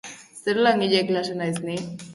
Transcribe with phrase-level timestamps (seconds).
[0.45, 1.79] Zer langile klase naiz ni?